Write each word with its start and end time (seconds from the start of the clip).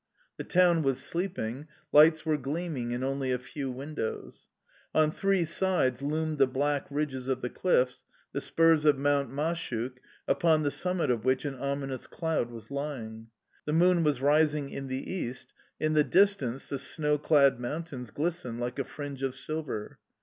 The 0.37 0.43
town 0.43 0.81
was 0.81 0.97
sleeping; 0.99 1.67
lights 1.91 2.25
were 2.25 2.35
gleaming 2.39 2.89
in 2.89 3.03
only 3.03 3.31
a 3.31 3.37
few 3.37 3.69
windows. 3.69 4.47
On 4.95 5.11
three 5.11 5.45
sides 5.45 6.01
loomed 6.01 6.39
the 6.39 6.47
black 6.47 6.87
ridges 6.89 7.27
of 7.27 7.41
the 7.43 7.51
cliffs, 7.51 8.03
the 8.31 8.41
spurs 8.41 8.83
of 8.83 8.97
Mount 8.97 9.29
Mashuk, 9.29 9.99
upon 10.27 10.63
the 10.63 10.71
summit 10.71 11.11
of 11.11 11.23
which 11.23 11.45
an 11.45 11.53
ominous 11.53 12.07
cloud 12.07 12.49
was 12.49 12.71
lying. 12.71 13.27
The 13.65 13.73
moon 13.73 14.03
was 14.03 14.21
rising 14.23 14.71
in 14.71 14.87
the 14.87 15.07
east; 15.07 15.53
in 15.79 15.93
the 15.93 16.03
distance, 16.03 16.69
the 16.69 16.79
snow 16.79 17.19
clad 17.19 17.59
mountains 17.59 18.09
glistened 18.09 18.59
like 18.59 18.79
a 18.79 18.85
fringe 18.85 19.21
of 19.21 19.35
silver. 19.35 19.99